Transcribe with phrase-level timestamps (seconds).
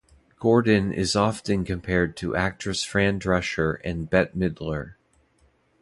[0.39, 4.95] Gordon is often compared to actress Fran Drescher and Bette Midler.